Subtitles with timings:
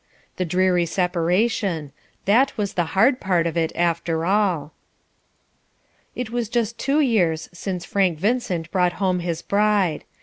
[0.37, 1.91] The dreary separation
[2.25, 4.73] that was the hard part of it, after all.
[6.15, 10.03] It was just two years since Frank Vincent brought home his bride.